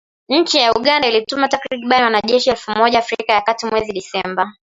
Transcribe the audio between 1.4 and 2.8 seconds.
takribani wanajeshi elfu